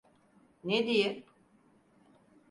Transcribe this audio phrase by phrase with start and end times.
[0.63, 1.23] Ne diye?